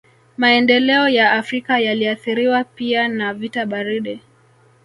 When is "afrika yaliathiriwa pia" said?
1.31-3.07